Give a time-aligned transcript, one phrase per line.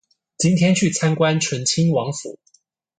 [0.39, 2.39] 今天去參觀醇親王府